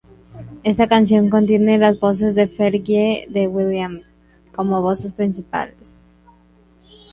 Esta 0.63 0.87
canción 0.87 1.29
contiene 1.29 1.77
las 1.77 1.99
voces 1.99 2.33
de 2.33 2.47
Fergie 2.47 3.27
y 3.27 3.31
de 3.31 3.45
Will.i.am, 3.47 4.01
como 4.51 4.81
voces 4.81 5.13
principales. 5.13 6.01